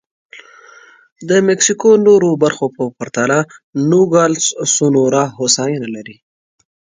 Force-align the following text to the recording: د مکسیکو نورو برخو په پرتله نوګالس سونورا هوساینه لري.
د 1.29 1.31
مکسیکو 1.47 1.89
نورو 2.07 2.29
برخو 2.43 2.65
په 2.75 2.83
پرتله 2.97 3.37
نوګالس 3.89 4.45
سونورا 4.75 5.23
هوساینه 5.39 5.87
لري. 5.95 6.17